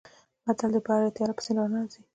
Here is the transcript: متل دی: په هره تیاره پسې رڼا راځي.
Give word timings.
متل 0.45 0.69
دی: 0.73 0.79
په 0.85 0.91
هره 0.95 1.09
تیاره 1.15 1.33
پسې 1.37 1.51
رڼا 1.57 1.67
راځي. 1.81 2.01